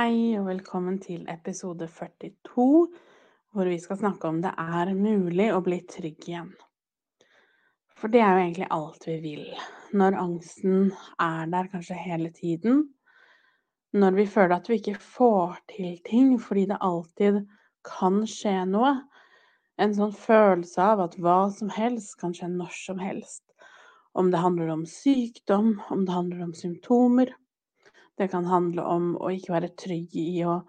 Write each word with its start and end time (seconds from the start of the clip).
Hei 0.00 0.38
og 0.38 0.46
velkommen 0.46 0.94
til 1.02 1.26
episode 1.28 1.84
42, 1.92 2.86
hvor 3.52 3.68
vi 3.68 3.76
skal 3.82 3.98
snakke 4.00 4.28
om 4.30 4.38
det 4.40 4.52
er 4.62 4.92
mulig 4.96 5.48
å 5.52 5.58
bli 5.60 5.76
trygg 5.92 6.24
igjen. 6.30 6.46
For 7.98 8.08
det 8.08 8.22
er 8.24 8.30
jo 8.30 8.44
egentlig 8.46 8.68
alt 8.76 9.04
vi 9.04 9.16
vil. 9.20 9.42
Når 10.00 10.16
angsten 10.22 10.86
er 11.20 11.50
der 11.52 11.68
kanskje 11.74 11.98
hele 12.00 12.30
tiden, 12.32 12.80
når 13.92 14.16
vi 14.16 14.26
føler 14.38 14.54
at 14.56 14.70
vi 14.70 14.78
ikke 14.80 14.96
får 15.04 15.60
til 15.74 16.00
ting 16.08 16.32
fordi 16.40 16.64
det 16.70 16.80
alltid 16.80 17.42
kan 17.90 18.22
skje 18.30 18.56
noe, 18.72 18.94
en 19.76 19.98
sånn 19.98 20.16
følelse 20.16 20.86
av 20.94 21.04
at 21.10 21.20
hva 21.20 21.42
som 21.58 21.68
helst 21.76 22.16
kan 22.22 22.32
skje 22.32 22.48
når 22.54 22.72
som 22.86 23.04
helst. 23.04 23.44
Om 24.16 24.32
det 24.32 24.40
handler 24.46 24.72
om 24.78 24.88
sykdom, 24.88 25.74
om 25.92 26.08
det 26.08 26.16
handler 26.16 26.48
om 26.48 26.56
symptomer, 26.56 27.36
det 28.18 28.28
kan 28.32 28.46
handle 28.48 28.84
om 28.84 29.12
å 29.16 29.30
ikke 29.34 29.54
være 29.54 29.74
trygg 29.78 30.16
i 30.20 30.42
å 30.44 30.60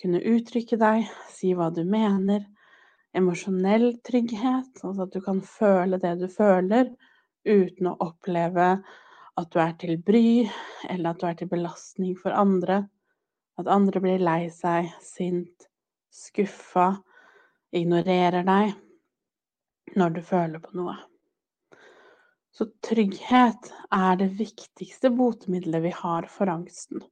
kunne 0.00 0.22
uttrykke 0.24 0.78
deg, 0.80 1.08
si 1.30 1.52
hva 1.54 1.70
du 1.74 1.82
mener. 1.86 2.46
Emosjonell 3.14 4.00
trygghet, 4.06 4.80
altså 4.82 5.06
at 5.06 5.14
du 5.14 5.20
kan 5.22 5.40
føle 5.46 6.00
det 6.02 6.16
du 6.22 6.26
føler 6.32 6.90
uten 7.44 7.90
å 7.90 7.96
oppleve 8.02 8.68
at 9.34 9.50
du 9.50 9.60
er 9.60 9.74
til 9.78 9.98
bry, 10.02 10.44
eller 10.88 11.10
at 11.10 11.20
du 11.20 11.26
er 11.28 11.38
til 11.38 11.50
belastning 11.50 12.14
for 12.18 12.34
andre. 12.34 12.84
At 13.58 13.70
andre 13.70 14.02
blir 14.02 14.22
lei 14.22 14.48
seg, 14.50 14.90
sint, 15.02 15.68
skuffa, 16.14 16.92
ignorerer 17.74 18.46
deg 18.46 18.74
når 19.98 20.16
du 20.16 20.22
føler 20.26 20.62
på 20.62 20.74
noe. 20.78 20.96
Så 22.54 22.68
trygghet 22.86 23.72
er 23.90 24.18
det 24.20 24.30
viktigste 24.38 25.10
botemiddelet 25.10 25.82
vi 25.82 25.90
har 25.98 26.28
for 26.30 26.50
angsten. 26.52 27.02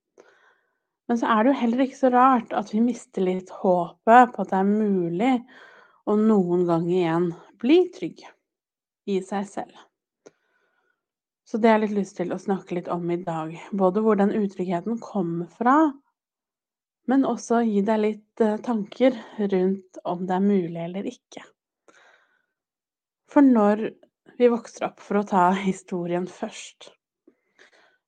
Men 1.10 1.18
så 1.18 1.32
er 1.34 1.42
det 1.42 1.50
jo 1.50 1.60
heller 1.60 1.82
ikke 1.84 1.98
så 1.98 2.10
rart 2.14 2.52
at 2.54 2.70
vi 2.70 2.82
mister 2.84 3.26
litt 3.26 3.50
håpet 3.62 4.34
på 4.34 4.44
at 4.44 4.52
det 4.52 4.60
er 4.60 4.68
mulig 4.68 5.32
å 6.06 6.14
noen 6.18 6.62
gang 6.68 6.86
igjen 6.90 7.26
bli 7.62 7.80
trygg 7.94 8.22
i 9.10 9.18
seg 9.26 9.48
selv. 9.50 9.74
Så 11.42 11.58
det 11.58 11.68
har 11.68 11.80
jeg 11.80 11.88
litt 11.88 11.98
lyst 11.98 12.16
til 12.16 12.30
å 12.32 12.40
snakke 12.40 12.78
litt 12.78 12.88
om 12.88 13.10
i 13.10 13.18
dag. 13.20 13.50
Både 13.76 14.00
hvor 14.00 14.16
den 14.16 14.30
utryggheten 14.32 15.02
kommer 15.02 15.50
fra, 15.52 15.76
men 17.10 17.26
også 17.26 17.64
gi 17.66 17.82
deg 17.84 17.98
litt 18.00 18.40
eh, 18.40 18.60
tanker 18.62 19.18
rundt 19.50 19.98
om 20.08 20.22
det 20.26 20.38
er 20.38 20.46
mulig 20.46 20.80
eller 20.86 21.10
ikke. 21.10 21.42
For 23.28 23.42
når 23.42 23.88
vi 24.38 24.48
vokser 24.52 24.88
opp, 24.88 25.00
for 25.02 25.20
å 25.20 25.26
ta 25.28 25.50
historien 25.56 26.26
først, 26.30 26.92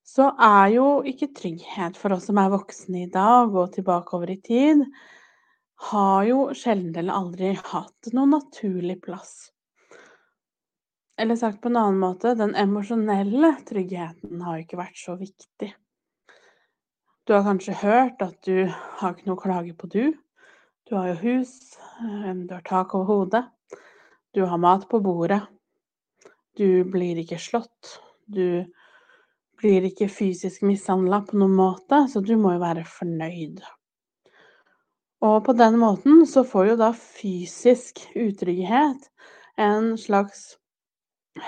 så 0.04 0.28
er 0.40 0.74
jo 0.74 0.86
ikke 1.08 1.32
trygghet 1.36 1.96
for 1.98 2.14
oss 2.14 2.28
som 2.28 2.38
er 2.38 2.52
voksne 2.52 3.06
i 3.06 3.10
dag 3.12 3.54
og 3.56 3.72
tilbakeover 3.74 4.34
i 4.34 4.40
tid, 4.44 4.84
har 5.90 6.24
jo 6.28 6.40
sjelden 6.56 6.94
eller 7.00 7.16
aldri 7.16 7.54
hatt 7.58 8.12
noen 8.14 8.36
naturlig 8.36 9.00
plass. 9.02 9.50
Eller 11.18 11.38
sagt 11.38 11.60
på 11.62 11.70
en 11.70 11.78
annen 11.78 12.00
måte, 12.02 12.34
den 12.34 12.54
emosjonelle 12.58 13.54
tryggheten 13.68 14.42
har 14.42 14.60
ikke 14.60 14.78
vært 14.80 14.98
så 14.98 15.14
viktig. 15.18 15.70
Du 17.24 17.32
har 17.32 17.44
kanskje 17.46 17.76
hørt 17.80 18.22
at 18.22 18.36
du 18.44 18.66
har 18.68 19.14
ikke 19.14 19.28
noe 19.28 19.38
å 19.38 19.42
klage 19.42 19.74
på, 19.78 19.88
du. 19.88 20.12
Du 20.84 20.96
har 20.98 21.12
jo 21.12 21.20
hus, 21.22 21.78
eh, 22.02 22.32
du 22.34 22.52
har 22.52 22.64
tak 22.66 22.92
over 22.94 23.06
hodet, 23.08 23.44
du 24.34 24.42
har 24.44 24.60
mat 24.60 24.84
på 24.90 25.00
bordet, 25.00 25.40
du 26.58 26.84
blir 26.84 27.18
ikke 27.22 27.38
slått. 27.42 27.98
Du 28.26 28.64
blir 29.60 29.86
ikke 29.88 30.08
fysisk 30.12 30.64
mishandla 30.66 31.22
på 31.28 31.38
noen 31.38 31.56
måte, 31.56 32.04
så 32.10 32.22
du 32.24 32.34
må 32.40 32.54
jo 32.56 32.62
være 32.62 32.84
fornøyd. 32.88 33.62
Og 35.24 35.38
på 35.46 35.54
den 35.56 35.78
måten 35.80 36.24
så 36.28 36.44
får 36.44 36.72
jo 36.72 36.76
da 36.82 36.90
fysisk 36.96 38.02
utrygghet 38.18 39.08
en 39.60 39.94
slags 40.00 40.54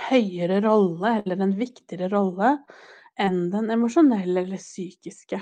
høyere 0.09 0.61
rolle, 0.65 1.21
eller 1.21 1.43
en 1.45 1.55
viktigere 1.59 2.09
rolle, 2.13 2.57
enn 3.21 3.51
den 3.53 3.71
emosjonelle 3.75 4.43
eller 4.43 4.61
psykiske. 4.61 5.41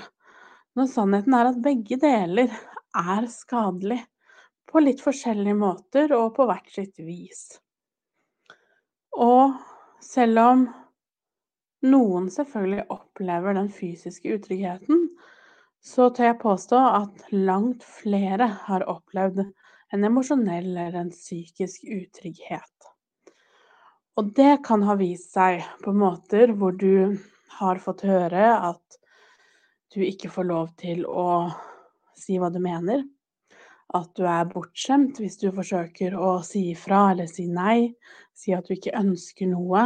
Når 0.75 0.91
sannheten 0.91 1.37
er 1.37 1.51
at 1.51 1.61
begge 1.63 1.97
deler 2.01 2.51
er 2.95 3.29
skadelig 3.31 4.01
på 4.69 4.83
litt 4.83 5.03
forskjellige 5.03 5.57
måter 5.57 6.11
og 6.17 6.33
på 6.35 6.47
hvert 6.49 6.71
sitt 6.73 6.99
vis. 6.99 7.47
Og 9.15 9.55
selv 10.03 10.41
om 10.41 10.65
noen 11.85 12.27
selvfølgelig 12.33 12.87
opplever 12.93 13.55
den 13.57 13.69
fysiske 13.71 14.35
utryggheten, 14.37 15.07
så 15.85 16.09
tør 16.09 16.31
jeg 16.31 16.41
påstå 16.41 16.79
at 16.97 17.25
langt 17.31 17.85
flere 17.85 18.47
har 18.65 18.87
opplevd 18.89 19.43
en 19.93 20.07
emosjonell 20.07 20.71
eller 20.71 20.97
en 20.99 21.11
psykisk 21.13 21.85
utrygghet. 21.85 22.89
Og 24.17 24.31
det 24.35 24.63
kan 24.65 24.83
ha 24.87 24.95
vist 24.99 25.35
seg 25.35 25.61
på 25.83 25.93
måter 25.95 26.55
hvor 26.57 26.75
du 26.75 27.17
har 27.59 27.81
fått 27.83 28.05
høre 28.07 28.47
at 28.71 28.99
du 29.93 30.01
ikke 30.03 30.31
får 30.31 30.47
lov 30.49 30.71
til 30.79 31.05
å 31.07 31.51
si 32.17 32.39
hva 32.39 32.49
du 32.51 32.59
mener, 32.63 33.03
at 33.93 34.09
du 34.17 34.25
er 34.27 34.47
bortskjemt 34.49 35.19
hvis 35.21 35.37
du 35.41 35.49
forsøker 35.53 36.15
å 36.17 36.39
si 36.45 36.71
ifra 36.71 37.11
eller 37.13 37.29
si 37.29 37.45
nei, 37.47 37.93
si 38.33 38.55
at 38.55 38.65
du 38.67 38.75
ikke 38.75 38.95
ønsker 38.97 39.51
noe. 39.51 39.85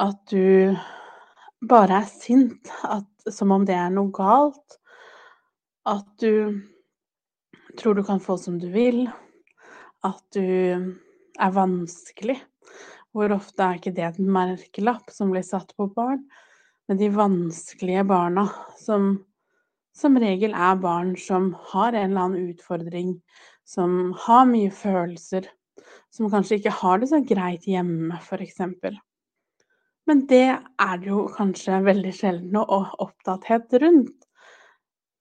At 0.00 0.22
du 0.32 0.72
bare 1.68 2.00
er 2.00 2.08
sint, 2.08 2.70
at, 2.82 3.06
som 3.30 3.52
om 3.54 3.66
det 3.68 3.76
er 3.78 3.92
noe 3.94 4.10
galt. 4.14 4.78
At 5.84 6.08
du 6.22 6.64
tror 7.78 7.94
du 7.94 8.04
kan 8.06 8.22
få 8.22 8.38
som 8.40 8.58
du 8.58 8.70
vil. 8.74 9.04
At 10.04 10.24
du 10.34 10.42
er 10.44 11.54
vanskelig. 11.54 12.40
Hvor 13.14 13.36
ofte 13.36 13.62
er 13.62 13.78
ikke 13.78 13.94
det 13.94 14.08
et 14.08 14.18
merkelapp 14.18 15.12
som 15.14 15.30
blir 15.30 15.44
satt 15.46 15.76
på 15.78 15.86
barn? 15.94 16.24
Men 16.88 16.98
de 17.00 17.08
vanskelige 17.14 18.02
barna 18.08 18.48
som 18.80 19.14
som 19.94 20.18
regel 20.18 20.54
er 20.54 20.78
barn 20.82 21.14
som 21.20 21.52
har 21.70 21.94
en 21.94 22.10
eller 22.10 22.26
annen 22.26 22.52
utfordring, 22.52 23.14
som 23.64 24.12
har 24.26 24.46
mye 24.50 24.72
følelser, 24.74 25.46
som 26.10 26.30
kanskje 26.32 26.58
ikke 26.60 26.74
har 26.82 27.00
det 27.00 27.10
så 27.12 27.20
greit 27.26 27.66
hjemme, 27.70 28.18
f.eks. 28.20 28.60
Men 30.04 30.24
det 30.28 30.46
er 30.52 30.98
det 31.00 31.08
jo 31.08 31.24
kanskje 31.32 31.80
veldig 31.86 32.12
sjelden 32.14 32.58
å 32.60 32.80
opptatthet 33.06 33.72
rundt. 33.80 34.26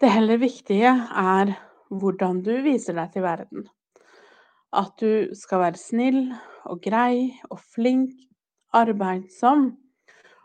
Det 0.01 0.09
heller 0.11 0.41
viktige 0.41 0.91
er 0.91 1.53
hvordan 1.93 2.41
du 2.43 2.51
viser 2.65 2.97
deg 2.97 3.13
til 3.13 3.23
verden. 3.23 3.69
At 4.73 4.97
du 4.99 5.31
skal 5.37 5.67
være 5.67 5.79
snill 5.79 6.19
og 6.67 6.81
grei 6.83 7.29
og 7.51 7.61
flink, 7.61 8.11
arbeidsom. 8.73 9.69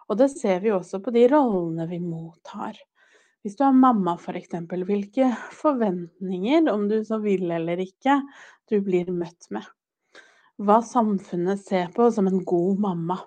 Og 0.08 0.20
det 0.20 0.28
ser 0.34 0.60
vi 0.60 0.72
også 0.72 1.00
på 1.04 1.12
de 1.14 1.24
rollene 1.32 1.88
vi 1.88 1.98
mottar. 2.04 2.76
Hvis 3.42 3.56
du 3.58 3.64
er 3.64 3.76
mamma 3.76 4.16
f.eks., 4.18 4.54
hvilke 4.88 5.30
forventninger, 5.54 6.68
om 6.72 6.88
du 6.90 6.98
så 7.06 7.20
vil 7.22 7.50
eller 7.54 7.80
ikke, 7.82 8.20
du 8.68 8.80
blir 8.84 9.10
møtt 9.14 9.50
med. 9.54 9.66
Hva 10.58 10.80
samfunnet 10.82 11.60
ser 11.62 11.92
på 11.94 12.08
som 12.10 12.26
en 12.26 12.42
god 12.44 12.80
mamma. 12.82 13.20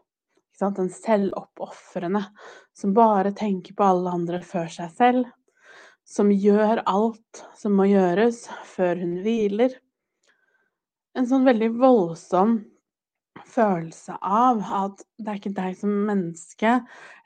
En 0.62 0.92
selvoppofrende 0.94 2.20
som 2.78 2.92
bare 2.94 3.32
tenker 3.34 3.74
på 3.74 3.86
alle 3.88 4.12
andre 4.14 4.42
før 4.46 4.68
seg 4.70 4.92
selv. 4.94 5.30
Som 6.06 6.30
gjør 6.30 6.84
alt 6.86 7.42
som 7.58 7.74
må 7.80 7.88
gjøres 7.90 8.44
før 8.70 9.00
hun 9.02 9.16
hviler. 9.24 9.74
En 11.18 11.26
sånn 11.28 11.48
veldig 11.48 11.72
voldsom 11.80 12.60
følelse 13.52 14.16
av 14.22 14.62
at 14.62 15.04
det 15.20 15.32
er 15.32 15.40
ikke 15.40 15.54
deg 15.58 15.78
som 15.80 15.94
menneske 16.08 16.74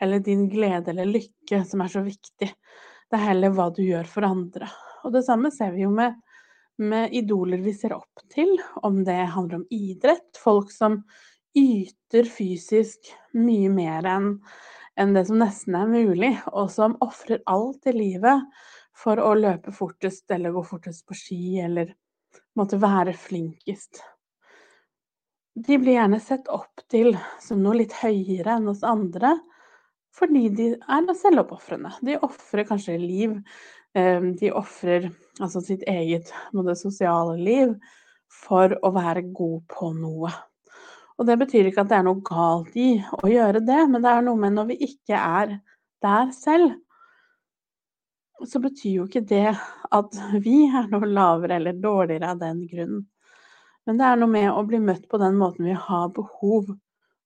eller 0.01 0.23
din 0.25 0.47
glede 0.51 0.93
eller 0.93 1.09
lykke 1.09 1.61
som 1.67 1.83
er 1.85 1.91
så 1.93 2.03
viktig. 2.05 2.51
Det 2.51 3.17
er 3.17 3.27
heller 3.29 3.53
hva 3.55 3.69
du 3.73 3.83
gjør 3.85 4.07
for 4.09 4.27
andre. 4.27 4.69
Og 5.05 5.13
det 5.15 5.25
samme 5.27 5.51
ser 5.53 5.73
vi 5.75 5.85
jo 5.85 5.91
med, 5.93 6.15
med 6.81 7.13
idoler 7.15 7.61
vi 7.63 7.73
ser 7.77 7.95
opp 7.97 8.23
til, 8.33 8.55
om 8.83 9.03
det 9.05 9.17
handler 9.35 9.61
om 9.61 9.67
idrett. 9.73 10.39
Folk 10.41 10.73
som 10.73 11.01
yter 11.55 12.27
fysisk 12.27 13.13
mye 13.37 13.69
mer 13.71 14.09
enn 14.09 14.33
enn 14.95 15.11
det 15.11 15.25
som 15.27 15.39
nesten 15.41 15.75
er 15.75 15.89
mulig, 15.91 16.31
og 16.55 16.69
som 16.71 16.93
ofrer 17.03 17.41
alt 17.51 17.87
i 17.89 17.93
livet 17.95 18.45
for 18.95 19.19
å 19.19 19.33
løpe 19.35 19.73
fortest 19.75 20.31
eller 20.31 20.55
gå 20.55 20.63
fortest 20.63 21.03
på 21.07 21.17
ski 21.19 21.59
eller 21.65 21.91
måtte 22.55 22.79
være 22.79 23.11
flinkest. 23.19 23.99
De 25.55 25.77
blir 25.79 25.95
gjerne 25.95 26.19
sett 26.19 26.49
opp 26.51 26.81
til 26.91 27.13
som 27.39 27.61
noe 27.63 27.77
litt 27.79 27.93
høyere 28.01 28.57
enn 28.57 28.67
oss 28.67 28.83
andre, 28.83 29.37
fordi 30.15 30.49
de 30.51 30.65
er 30.75 31.13
selvoppofrende. 31.15 31.93
De 32.03 32.17
ofrer 32.23 32.67
kanskje 32.67 32.97
liv, 32.99 33.37
eh, 33.95 34.19
de 34.19 34.51
ofrer 34.51 35.07
altså 35.39 35.61
sitt 35.63 35.83
eget 35.87 36.31
sosiale 36.75 37.37
liv 37.39 37.75
for 38.27 38.75
å 38.83 38.91
være 38.91 39.23
god 39.31 39.63
på 39.71 39.93
noe. 39.95 40.31
Og 41.15 41.27
det 41.27 41.37
betyr 41.39 41.69
ikke 41.69 41.85
at 41.85 41.91
det 41.91 41.99
er 42.01 42.07
noe 42.07 42.23
galt 42.25 42.75
i 42.75 42.99
å 43.23 43.27
gjøre 43.31 43.63
det, 43.63 43.81
men 43.87 44.03
det 44.03 44.11
er 44.11 44.25
noe 44.25 44.39
med 44.39 44.57
når 44.57 44.73
vi 44.73 44.81
ikke 44.89 45.15
er 45.15 45.59
der 46.03 46.31
selv, 46.35 46.75
så 48.43 48.59
betyr 48.59 48.97
jo 48.97 49.05
ikke 49.07 49.23
det 49.23 49.55
at 49.95 50.17
vi 50.43 50.65
er 50.67 50.89
noe 50.91 51.07
lavere 51.07 51.55
eller 51.55 51.79
dårligere 51.79 52.33
av 52.33 52.41
den 52.43 52.65
grunnen. 52.67 53.05
Men 53.85 53.99
det 53.99 54.07
er 54.07 54.17
noe 54.17 54.31
med 54.31 54.49
å 54.49 54.63
bli 54.65 54.79
møtt 54.81 55.05
på 55.11 55.19
den 55.21 55.37
måten 55.37 55.67
vi 55.69 55.75
har 55.77 56.09
behov 56.15 56.71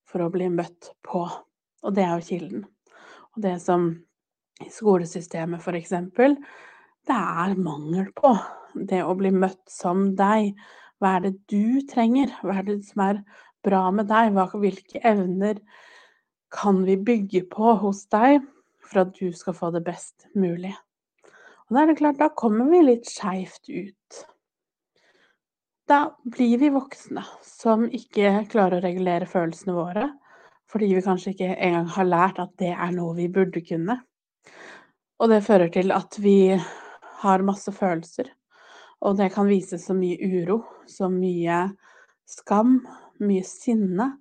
for 0.09 0.25
å 0.25 0.31
bli 0.33 0.49
møtt 0.51 0.91
på. 1.05 1.23
Og 1.85 1.95
det 1.95 2.03
er 2.03 2.17
jo 2.17 2.27
kilden. 2.27 2.65
Og 3.35 3.43
det 3.45 3.55
som 3.63 3.91
i 4.59 4.67
skolesystemet 4.73 5.63
for 5.63 5.77
eksempel, 5.79 6.35
det 7.07 7.15
er 7.15 7.55
mangel 7.59 8.09
på 8.15 8.33
det 8.75 8.99
å 9.05 9.15
bli 9.17 9.31
møtt 9.33 9.63
som 9.71 10.09
deg. 10.19 10.51
Hva 10.99 11.15
er 11.15 11.27
det 11.27 11.35
du 11.51 11.79
trenger? 11.87 12.33
Hva 12.43 12.59
er 12.59 12.67
det 12.67 12.81
som 12.89 13.05
er 13.05 13.21
bra 13.65 13.85
med 13.95 14.09
deg? 14.11 14.35
hvilke 14.35 14.99
evner 15.07 15.61
kan 16.51 16.83
vi 16.83 16.97
bygge 16.97 17.45
på 17.51 17.75
hos 17.79 18.05
deg 18.11 18.43
for 18.83 19.05
at 19.05 19.15
du 19.15 19.31
skal 19.31 19.55
få 19.55 19.71
det 19.71 19.85
best 19.85 20.27
mulig? 20.35 20.75
Og 21.69 21.75
da 21.75 21.83
er 21.83 21.91
det 21.91 21.99
klart, 22.01 22.19
da 22.19 22.29
kommer 22.33 22.69
vi 22.71 22.81
litt 22.81 23.07
skeivt 23.07 23.69
ut. 23.69 24.23
Da 25.89 26.19
blir 26.23 26.57
vi 26.61 26.67
voksne 26.69 27.23
som 27.41 27.87
ikke 27.89 28.43
klarer 28.51 28.77
å 28.77 28.83
regulere 28.83 29.25
følelsene 29.25 29.73
våre, 29.73 30.03
fordi 30.69 30.91
vi 30.93 31.01
kanskje 31.01 31.31
ikke 31.33 31.55
engang 31.55 31.87
har 31.95 32.05
lært 32.05 32.41
at 32.43 32.51
det 32.61 32.75
er 32.75 32.91
noe 32.93 33.15
vi 33.17 33.25
burde 33.33 33.63
kunne. 33.65 33.95
Og 35.17 35.31
det 35.31 35.41
fører 35.47 35.71
til 35.73 35.89
at 35.95 36.19
vi 36.21 36.53
har 37.23 37.45
masse 37.47 37.73
følelser, 37.73 38.29
og 39.01 39.17
det 39.17 39.31
kan 39.33 39.49
vise 39.49 39.79
så 39.81 39.95
mye 39.97 40.19
uro, 40.29 40.59
så 40.85 41.09
mye 41.09 41.63
skam, 42.29 42.77
mye 43.25 43.47
sinne, 43.47 44.11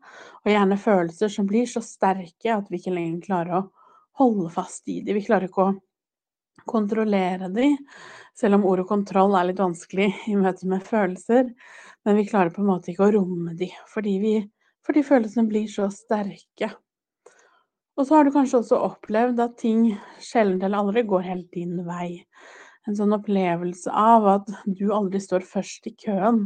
og 0.40 0.48
gjerne 0.48 0.80
følelser 0.80 1.36
som 1.36 1.50
blir 1.50 1.68
så 1.68 1.84
sterke 1.84 2.54
at 2.54 2.72
vi 2.72 2.80
ikke 2.80 2.96
lenger 2.96 3.26
klarer 3.28 3.58
å 3.58 3.66
holde 4.22 4.48
fast 4.56 4.88
i 4.88 5.02
dem. 5.02 5.20
Vi 5.20 5.26
klarer 5.28 5.50
ikke 5.50 5.68
å 5.68 5.76
kontrollere 6.66 7.50
de, 7.54 7.70
selv 8.38 8.58
om 8.58 8.66
ordet 8.70 8.88
kontroll 8.88 9.36
er 9.38 9.50
litt 9.50 9.62
vanskelig 9.62 10.08
i 10.30 10.36
møte 10.38 10.68
med 10.70 10.84
følelser. 10.86 11.50
Men 12.06 12.18
vi 12.18 12.26
klarer 12.28 12.54
på 12.54 12.62
en 12.62 12.70
måte 12.70 12.92
ikke 12.92 13.08
å 13.08 13.14
romme 13.18 13.54
de, 13.58 13.70
fordi, 13.92 14.18
vi, 14.22 14.34
fordi 14.86 15.04
følelsene 15.06 15.48
blir 15.50 15.66
så 15.70 15.88
sterke. 15.92 16.70
Og 17.98 18.06
så 18.06 18.14
har 18.14 18.26
du 18.26 18.32
kanskje 18.34 18.60
også 18.60 18.78
opplevd 18.92 19.40
at 19.42 19.58
ting 19.58 19.90
sjelden 20.22 20.62
eller 20.62 20.84
aldri 20.84 21.02
går 21.08 21.26
helt 21.26 21.48
din 21.54 21.80
vei. 21.86 22.22
En 22.86 22.96
sånn 22.96 23.12
opplevelse 23.16 23.90
av 23.90 24.26
at 24.38 24.52
du 24.64 24.86
aldri 24.94 25.20
står 25.20 25.42
først 25.44 25.90
i 25.90 25.96
køen. 26.06 26.44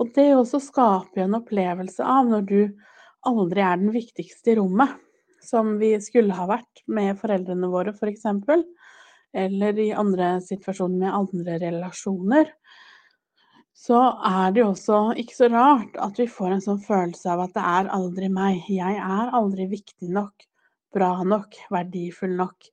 Og 0.00 0.12
det 0.14 0.30
også 0.36 0.62
skaper 0.62 1.26
en 1.26 1.36
opplevelse 1.40 2.06
av 2.06 2.30
når 2.30 2.46
du 2.48 2.60
aldri 3.28 3.64
er 3.66 3.80
den 3.82 3.90
viktigste 3.92 4.54
i 4.54 4.60
rommet, 4.60 4.94
som 5.44 5.74
vi 5.80 5.92
skulle 6.00 6.36
ha 6.36 6.46
vært 6.48 6.84
med 6.88 7.18
foreldrene 7.20 7.68
våre, 7.72 7.92
f.eks 7.96 8.24
eller 9.32 9.78
i 9.78 9.90
andre 9.92 10.36
situasjoner 10.42 10.98
med 11.04 11.14
andre 11.14 11.58
relasjoner, 11.62 12.50
så 13.80 13.98
er 14.26 14.52
det 14.52 14.60
jo 14.60 14.70
også 14.74 14.96
ikke 15.22 15.36
så 15.36 15.48
rart 15.48 15.94
at 16.04 16.18
vi 16.20 16.26
får 16.28 16.56
en 16.56 16.64
sånn 16.64 16.80
følelse 16.84 17.30
av 17.32 17.46
at 17.46 17.54
det 17.56 17.62
er 17.64 17.92
aldri 17.96 18.28
meg. 18.32 18.66
Jeg 18.68 18.98
er 19.00 19.36
aldri 19.36 19.70
viktig 19.70 20.10
nok, 20.12 20.44
bra 20.92 21.14
nok, 21.24 21.56
verdifull 21.72 22.34
nok. 22.36 22.68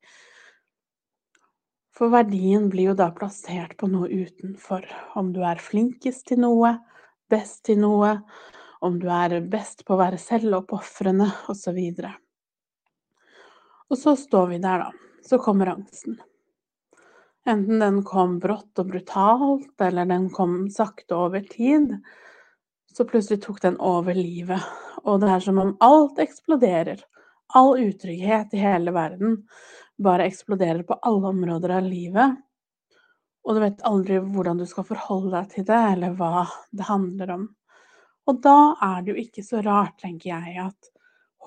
For 1.97 2.11
verdien 2.13 2.67
blir 2.69 2.91
jo 2.91 2.97
da 2.97 3.07
plassert 3.15 3.77
på 3.79 3.87
noe 3.89 4.09
utenfor. 4.11 4.83
Om 5.17 5.31
du 5.33 5.41
er 5.47 5.63
flinkest 5.63 6.27
til 6.29 6.43
noe, 6.43 6.75
best 7.31 7.63
til 7.69 7.79
noe, 7.81 8.17
om 8.85 8.99
du 9.01 9.07
er 9.09 9.39
best 9.49 9.85
på 9.87 9.95
å 9.95 10.01
være 10.03 10.19
selvoppofrende, 10.21 11.31
osv. 11.49 11.79
Og, 11.79 12.11
og 13.87 14.01
så 14.03 14.13
står 14.19 14.51
vi 14.53 14.59
der, 14.61 14.85
da. 14.85 15.21
Så 15.25 15.39
kommer 15.41 15.73
angsten. 15.73 16.19
Enten 17.47 17.79
den 17.79 18.01
kom 18.03 18.39
brått 18.43 18.79
og 18.81 18.89
brutalt, 18.89 19.71
eller 19.81 20.05
den 20.05 20.25
kom 20.35 20.65
sakte 20.73 21.15
over 21.15 21.45
tid, 21.47 21.93
så 22.91 23.05
plutselig 23.07 23.45
tok 23.45 23.61
den 23.63 23.77
over 23.79 24.17
livet. 24.17 24.63
Og 25.07 25.21
det 25.21 25.29
er 25.31 25.45
som 25.45 25.61
om 25.63 25.71
alt 25.79 26.19
eksploderer. 26.19 26.99
All 27.55 27.77
utrygghet 27.79 28.51
i 28.51 28.59
hele 28.59 28.91
verden 28.91 29.37
bare 30.03 30.27
eksploderer 30.27 30.83
på 30.83 30.99
alle 31.07 31.31
områder 31.31 31.77
av 31.77 31.87
livet. 31.87 32.35
Og 33.47 33.55
du 33.55 33.63
vet 33.63 33.85
aldri 33.87 34.19
hvordan 34.19 34.59
du 34.59 34.67
skal 34.67 34.89
forholde 34.89 35.37
deg 35.37 35.53
til 35.53 35.67
det, 35.71 35.81
eller 35.93 36.19
hva 36.19 36.43
det 36.75 36.91
handler 36.91 37.35
om. 37.37 37.49
Og 38.27 38.43
da 38.43 38.59
er 38.83 39.03
det 39.05 39.13
jo 39.13 39.21
ikke 39.23 39.47
så 39.47 39.63
rart, 39.63 39.95
tenker 40.03 40.33
jeg, 40.33 40.67
at 40.67 40.91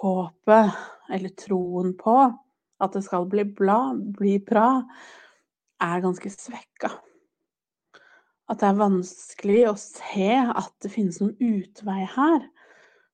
håpet, 0.01 0.81
eller 1.13 1.37
troen 1.37 1.93
på 2.01 2.23
at 2.81 2.95
det 2.97 3.05
skal 3.05 3.29
bli, 3.29 3.45
bla, 3.45 3.83
bli 3.93 4.39
bra, 4.41 4.79
er 5.83 6.03
ganske 6.05 6.31
svekka. 6.33 6.93
At 8.51 8.63
det 8.63 8.71
er 8.71 8.81
vanskelig 8.81 9.61
å 9.71 9.77
se 9.79 10.33
at 10.41 10.73
det 10.83 10.91
finnes 10.93 11.21
noen 11.23 11.37
utvei 11.39 12.03
her, 12.17 12.49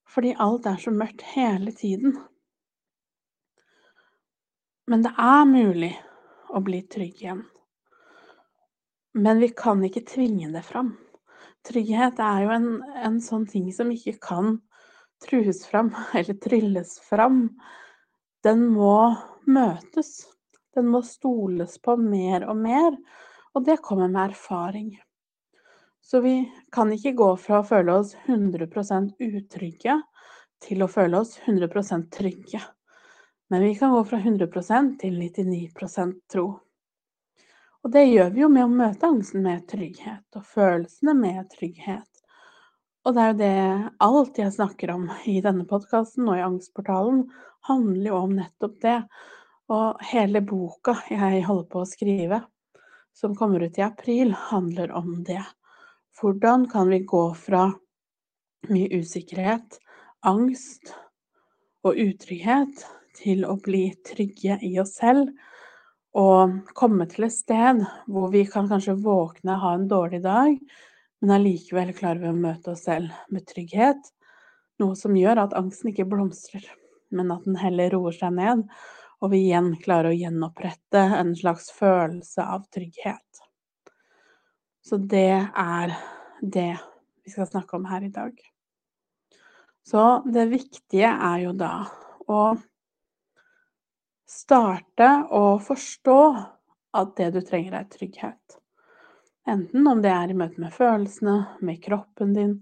fordi 0.08 0.32
alt 0.40 0.68
er 0.70 0.80
så 0.80 0.92
mørkt 0.94 1.24
hele 1.34 1.74
tiden. 1.76 2.16
Men 4.86 5.02
det 5.04 5.12
er 5.18 5.48
mulig 5.50 5.92
å 6.54 6.62
bli 6.64 6.80
trygg 6.88 7.20
igjen. 7.20 7.42
Men 9.16 9.40
vi 9.42 9.50
kan 9.56 9.82
ikke 9.84 10.04
tvinge 10.06 10.52
det 10.54 10.62
fram. 10.66 10.94
Trygghet 11.66 12.20
er 12.22 12.44
jo 12.44 12.52
en, 12.54 12.68
en 13.08 13.16
sånn 13.24 13.46
ting 13.50 13.66
som 13.74 13.90
ikke 13.90 14.18
kan 14.22 14.58
trues 15.24 15.64
fram 15.66 15.90
eller 16.18 16.38
trylles 16.42 16.98
fram. 17.08 17.48
Den 18.46 18.68
må 18.70 19.16
møtes. 19.50 20.28
Den 20.76 20.90
må 20.93 21.00
stoles 21.02 21.78
på 21.81 21.96
mer 21.96 22.44
og 22.50 22.58
mer, 22.61 22.96
og 23.56 23.64
det 23.64 23.78
kommer 23.84 24.11
med 24.12 24.34
erfaring. 24.34 24.90
Så 26.05 26.21
vi 26.21 26.35
kan 26.73 26.92
ikke 26.92 27.16
gå 27.16 27.30
fra 27.40 27.62
å 27.62 27.66
føle 27.66 27.95
oss 27.99 28.12
100% 28.28 29.16
utrygge 29.25 29.97
til 30.62 30.85
å 30.85 30.88
føle 30.90 31.23
oss 31.25 31.38
100% 31.47 32.11
trygge. 32.12 32.61
Men 33.50 33.64
vi 33.64 33.73
kan 33.78 33.95
gå 33.95 34.02
fra 34.04 34.21
100% 34.21 34.99
til 35.00 35.16
99% 35.23 36.21
tro. 36.33 36.47
Og 37.87 37.92
det 37.95 38.04
gjør 38.04 38.30
vi 38.35 38.42
jo 38.42 38.50
med 38.52 38.66
å 38.66 38.76
møte 38.76 39.09
angsten 39.09 39.45
med 39.47 39.64
trygghet 39.71 40.38
og 40.38 40.45
følelsene 40.50 41.14
med 41.14 41.49
trygghet. 41.52 42.09
Og 43.06 43.14
det 43.14 43.23
er 43.23 43.33
jo 43.33 43.38
det 43.38 43.90
alt 44.02 44.40
jeg 44.42 44.54
snakker 44.56 44.90
om 44.97 45.04
i 45.30 45.37
denne 45.42 45.64
podkasten 45.71 46.26
og 46.26 46.40
i 46.40 46.42
Angstportalen, 46.42 47.21
handler 47.68 48.11
jo 48.11 48.16
om 48.25 48.35
nettopp 48.35 48.80
det. 48.83 48.97
Og 49.73 50.02
hele 50.12 50.42
boka 50.46 50.94
jeg 51.11 51.42
holder 51.46 51.66
på 51.70 51.80
å 51.82 51.88
skrive, 51.88 52.38
som 53.16 53.35
kommer 53.35 53.64
ut 53.66 53.78
i 53.80 53.85
april, 53.87 54.30
handler 54.50 54.92
om 54.94 55.25
det. 55.26 55.42
Hvordan 56.20 56.68
kan 56.70 56.90
vi 56.92 57.00
gå 57.08 57.25
fra 57.35 57.66
mye 58.70 59.00
usikkerhet, 59.02 59.80
angst 60.26 60.92
og 61.87 61.99
utrygghet 61.99 62.85
til 63.18 63.44
å 63.49 63.56
bli 63.62 63.88
trygge 64.06 64.58
i 64.64 64.76
oss 64.82 64.96
selv 65.00 65.32
og 66.16 66.73
komme 66.78 67.06
til 67.11 67.26
et 67.26 67.35
sted 67.35 67.82
hvor 68.08 68.30
vi 68.32 68.44
kan 68.49 68.68
kanskje 68.70 68.96
våkne, 69.04 69.58
ha 69.61 69.75
en 69.76 69.88
dårlig 69.90 70.23
dag, 70.25 70.54
men 71.20 71.35
allikevel 71.37 71.92
klarer 71.96 72.23
vi 72.23 72.30
å 72.30 72.38
møte 72.38 72.73
oss 72.73 72.87
selv 72.87 73.12
med 73.32 73.46
trygghet, 73.50 74.00
noe 74.80 74.96
som 74.96 75.16
gjør 75.16 75.42
at 75.42 75.56
angsten 75.58 75.90
ikke 75.92 76.08
blomstrer, 76.08 76.64
men 77.12 77.32
at 77.35 77.44
den 77.49 77.58
heller 77.61 77.92
roer 77.96 78.16
seg 78.16 78.35
ned, 78.37 78.64
og 79.23 79.32
vi 79.32 79.46
igjen 79.46 79.73
klarer 79.80 80.12
å 80.12 80.16
gjenopprette 80.16 81.02
en 81.18 81.32
slags 81.37 81.70
følelse 81.75 82.44
av 82.44 82.66
trygghet. 82.75 83.42
Så 84.87 84.99
det 85.00 85.49
er 85.50 85.96
det 86.42 86.73
vi 87.25 87.32
skal 87.32 87.49
snakke 87.49 87.78
om 87.78 87.88
her 87.90 88.04
i 88.06 88.12
dag. 88.12 88.37
Så 89.87 90.02
det 90.26 90.49
viktige 90.50 91.08
er 91.11 91.40
jo 91.46 91.54
da 91.56 91.87
å 92.26 92.42
starte 94.26 95.08
å 95.30 95.56
forstå 95.62 96.20
at 96.96 97.16
det 97.18 97.30
du 97.35 97.40
trenger, 97.44 97.80
er 97.80 97.90
trygghet. 97.90 98.58
Enten 99.46 99.87
om 99.87 100.02
det 100.02 100.11
er 100.11 100.32
i 100.32 100.37
møte 100.38 100.61
med 100.61 100.75
følelsene, 100.75 101.37
med 101.62 101.82
kroppen 101.85 102.32
din, 102.35 102.56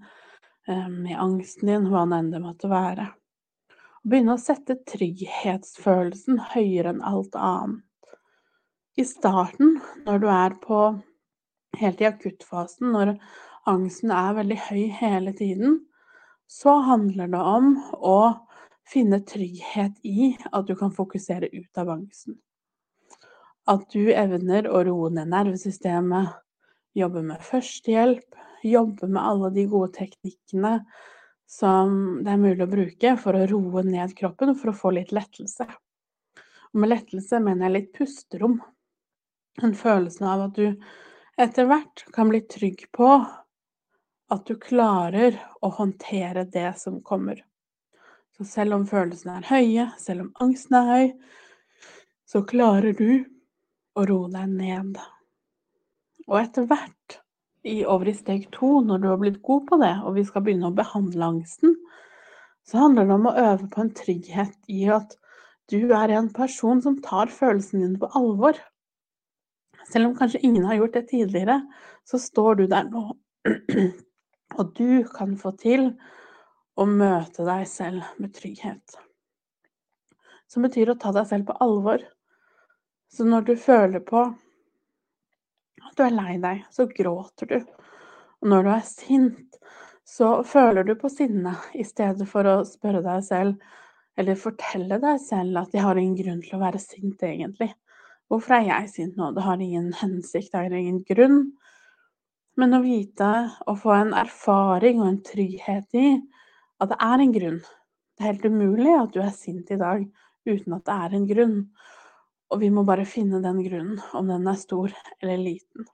eh, 0.68 0.88
med 0.88 1.16
angsten 1.16 1.70
din, 1.70 1.86
hva 1.88 2.04
enn 2.04 2.30
det 2.32 2.42
måtte 2.44 2.68
være. 2.68 3.08
Begynne 4.04 4.34
å 4.36 4.40
sette 4.40 4.74
trygghetsfølelsen 4.84 6.36
høyere 6.52 6.90
enn 6.92 7.04
alt 7.08 7.36
annet. 7.40 7.80
I 9.00 9.04
starten, 9.08 9.78
når 10.04 10.18
du 10.20 10.26
er 10.28 10.56
på 10.60 10.80
helt 11.80 12.02
i 12.04 12.08
akuttfasen, 12.10 12.90
når 12.92 13.14
angsten 13.70 14.12
er 14.12 14.36
veldig 14.36 14.58
høy 14.66 14.82
hele 14.98 15.32
tiden, 15.38 15.78
så 16.44 16.76
handler 16.84 17.32
det 17.32 17.40
om 17.40 17.70
å 17.96 18.18
finne 18.92 19.22
trygghet 19.24 19.96
i 20.04 20.34
at 20.52 20.68
du 20.68 20.74
kan 20.76 20.92
fokusere 20.92 21.48
ut 21.54 21.80
av 21.80 21.94
angsten. 21.96 22.36
At 23.64 23.88
du 23.96 24.12
evner 24.12 24.68
å 24.68 24.84
roe 24.84 25.08
ned 25.16 25.32
nervesystemet, 25.32 26.28
jobbe 26.92 27.24
med 27.24 27.40
førstehjelp, 27.40 28.36
jobbe 28.68 29.08
med 29.08 29.24
alle 29.24 29.54
de 29.56 29.64
gode 29.72 29.94
teknikkene 29.96 30.76
som 31.46 32.24
det 32.24 32.32
er 32.34 32.40
mulig 32.40 32.64
å 32.64 32.70
bruke 32.70 33.14
for 33.20 33.36
å 33.36 33.46
roe 33.50 33.82
ned 33.86 34.14
kroppen, 34.16 34.54
for 34.58 34.72
å 34.72 34.76
få 34.76 34.94
litt 34.96 35.12
lettelse. 35.14 35.66
Og 36.74 36.82
med 36.82 36.90
lettelse 36.90 37.40
mener 37.42 37.68
jeg 37.68 37.76
litt 37.76 37.90
pusterom. 37.96 38.58
En 39.62 39.74
følelse 39.78 40.26
av 40.26 40.48
at 40.48 40.58
du 40.58 40.66
etter 41.38 41.68
hvert 41.70 42.04
kan 42.14 42.30
bli 42.30 42.40
trygg 42.50 42.86
på 42.94 43.10
at 44.34 44.46
du 44.48 44.56
klarer 44.58 45.36
å 45.62 45.70
håndtere 45.76 46.46
det 46.50 46.72
som 46.80 47.00
kommer. 47.06 47.42
Så 48.34 48.46
selv 48.48 48.74
om 48.74 48.86
følelsene 48.86 49.38
er 49.38 49.50
høye, 49.50 49.88
selv 50.00 50.26
om 50.26 50.32
angsten 50.42 50.78
er 50.80 50.88
høy, 50.90 51.10
så 52.26 52.42
klarer 52.48 52.96
du 52.98 53.22
å 53.94 54.06
roe 54.08 54.30
deg 54.32 54.50
ned. 54.50 54.98
Og 56.26 56.40
etter 56.40 56.66
hvert, 56.66 57.20
i, 57.64 57.82
over 57.88 58.10
i 58.10 58.14
steg 58.16 58.46
to, 58.52 58.78
når 58.84 59.00
du 59.00 59.08
har 59.08 59.20
blitt 59.20 59.42
god 59.44 59.66
på 59.68 59.80
det, 59.80 59.94
og 60.04 60.18
vi 60.18 60.24
skal 60.28 60.44
begynne 60.44 60.68
å 60.68 60.76
behandle 60.76 61.30
angsten, 61.32 61.76
så 62.64 62.84
handler 62.84 63.08
det 63.08 63.16
om 63.16 63.28
å 63.28 63.36
øve 63.40 63.68
på 63.72 63.82
en 63.82 63.92
trygghet 63.96 64.72
i 64.72 64.86
at 64.92 65.16
du 65.72 65.92
er 65.96 66.12
en 66.12 66.30
person 66.32 66.80
som 66.84 67.00
tar 67.04 67.32
følelsene 67.32 67.86
dine 67.86 68.00
på 68.00 68.10
alvor. 68.18 68.58
Selv 69.88 70.10
om 70.10 70.16
kanskje 70.16 70.42
ingen 70.44 70.64
har 70.68 70.78
gjort 70.78 70.96
det 70.96 71.06
tidligere, 71.10 71.60
så 72.08 72.20
står 72.20 72.60
du 72.60 72.66
der 72.72 72.88
nå. 72.88 73.06
Og 74.58 74.76
du 74.76 75.04
kan 75.08 75.36
få 75.40 75.54
til 75.60 75.90
å 76.76 76.86
møte 76.88 77.44
deg 77.46 77.66
selv 77.68 78.04
med 78.20 78.34
trygghet. 78.36 78.96
Som 80.48 80.64
betyr 80.66 80.92
å 80.92 80.98
ta 81.00 81.12
deg 81.16 81.28
selv 81.28 81.48
på 81.48 81.56
alvor. 81.64 82.04
Så 83.12 83.26
når 83.28 83.48
du 83.48 83.54
føler 83.60 84.04
på 84.04 84.26
at 85.84 85.96
du 85.96 86.04
er 86.06 86.14
lei 86.14 86.36
deg, 86.42 86.64
så 86.72 86.88
gråter 86.90 87.50
du. 87.50 87.58
Og 88.42 88.50
når 88.50 88.66
du 88.66 88.70
er 88.74 88.84
sint, 88.88 89.58
så 90.04 90.42
føler 90.44 90.84
du 90.84 90.94
på 91.00 91.08
sinne 91.12 91.54
i 91.72 91.84
stedet 91.86 92.26
for 92.28 92.46
å 92.48 92.58
spørre 92.68 93.00
deg 93.04 93.24
selv 93.24 93.80
eller 94.20 94.38
fortelle 94.38 94.98
deg 95.02 95.18
selv 95.22 95.58
at 95.62 95.74
jeg 95.74 95.82
har 95.82 95.98
ingen 95.98 96.18
grunn 96.18 96.42
til 96.44 96.58
å 96.58 96.62
være 96.62 96.80
sint, 96.82 97.22
egentlig. 97.24 97.72
Hvorfor 98.30 98.58
er 98.58 98.68
jeg 98.68 98.90
sint 98.92 99.16
nå? 99.18 99.30
Det 99.34 99.44
har 99.44 99.62
ingen 99.62 99.92
hensikt, 99.98 100.52
det 100.52 100.60
har 100.60 100.76
ingen 100.76 101.00
grunn. 101.08 101.40
Men 102.60 102.76
å 102.76 102.84
vite 102.84 103.30
og 103.66 103.80
få 103.82 103.96
en 103.96 104.12
erfaring 104.16 105.00
og 105.02 105.08
en 105.08 105.22
trygghet 105.26 105.98
i 105.98 106.06
at 106.82 106.92
det 106.92 107.00
er 107.02 107.24
en 107.24 107.34
grunn. 107.34 107.58
Det 108.14 108.22
er 108.22 108.30
helt 108.30 108.46
umulig 108.46 108.94
at 108.94 109.14
du 109.14 109.20
er 109.24 109.34
sint 109.34 109.72
i 109.74 109.80
dag 109.80 110.04
uten 110.46 110.76
at 110.76 110.86
det 110.86 110.98
er 111.06 111.16
en 111.18 111.26
grunn. 111.28 111.56
Og 112.54 112.60
vi 112.62 112.70
må 112.70 112.84
bare 112.86 113.02
finne 113.02 113.40
den 113.42 113.58
grunnen, 113.64 113.98
om 114.14 114.28
den 114.30 114.46
er 114.46 114.58
stor 114.60 114.92
eller 115.18 115.40
liten. 115.42 115.88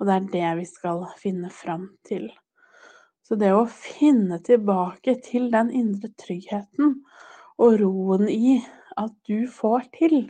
Og 0.00 0.08
det 0.08 0.14
er 0.16 0.24
det 0.32 0.48
vi 0.58 0.64
skal 0.66 1.04
finne 1.20 1.50
fram 1.54 1.84
til. 2.08 2.24
Så 3.22 3.36
det 3.38 3.52
å 3.54 3.68
finne 3.70 4.40
tilbake 4.42 5.14
til 5.22 5.46
den 5.52 5.70
indre 5.70 6.10
tryggheten 6.18 6.96
og 7.62 7.76
roen 7.78 8.26
i 8.26 8.56
at 8.98 9.14
du 9.30 9.46
får 9.46 9.86
til, 9.94 10.24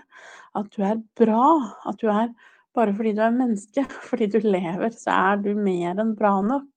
at 0.52 0.68
du 0.74 0.84
er 0.84 1.00
bra, 1.16 1.46
at 1.88 1.96
du 2.02 2.10
er 2.12 2.34
bare 2.76 2.92
fordi 2.98 3.14
du 3.16 3.22
er 3.24 3.32
menneske, 3.32 3.86
fordi 4.10 4.28
du 4.34 4.42
lever, 4.44 4.92
så 4.92 5.16
er 5.32 5.40
du 5.40 5.54
mer 5.56 5.96
enn 5.96 6.12
bra 6.18 6.34
nok. 6.44 6.68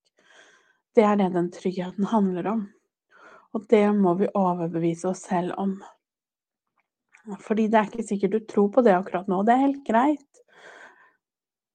Det 0.95 1.03
er 1.03 1.19
det 1.19 1.33
den 1.35 1.51
tryggheten 1.51 2.07
handler 2.13 2.47
om. 2.53 2.63
Og 3.53 3.67
det 3.69 3.83
må 3.97 4.15
vi 4.23 4.31
overbevise 4.31 5.11
oss 5.11 5.25
selv 5.27 5.57
om. 5.59 5.75
Fordi 7.43 7.69
det 7.71 7.79
er 7.79 7.89
ikke 7.89 8.05
sikkert 8.05 8.35
du 8.35 8.47
tror 8.49 8.71
på 8.73 8.83
det 8.83 8.95
akkurat 8.97 9.29
nå. 9.31 9.43
Det 9.47 9.53
er 9.53 9.65
helt 9.65 9.83
greit. 9.87 10.41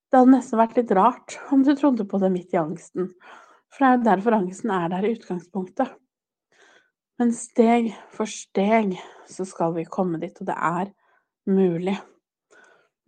Det 0.08 0.20
hadde 0.20 0.32
nesten 0.32 0.60
vært 0.60 0.76
litt 0.78 0.92
rart 0.96 1.36
om 1.52 1.62
du 1.64 1.74
trodde 1.76 2.04
på 2.08 2.20
det 2.20 2.30
midt 2.32 2.54
i 2.56 2.60
angsten. 2.60 3.10
For 3.72 3.84
det 3.84 3.88
er 3.88 3.96
jo 3.96 4.06
derfor 4.08 4.36
angsten 4.38 4.72
er 4.72 4.92
der 4.92 5.04
i 5.04 5.14
utgangspunktet. 5.16 5.90
Men 7.18 7.32
steg 7.34 7.90
for 8.14 8.30
steg 8.30 8.94
så 9.28 9.44
skal 9.48 9.74
vi 9.74 9.88
komme 9.88 10.20
dit, 10.22 10.36
og 10.38 10.48
det 10.48 10.54
er 10.54 10.92
mulig. 11.50 11.96